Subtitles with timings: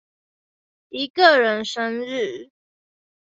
[0.89, 2.49] 一個人生日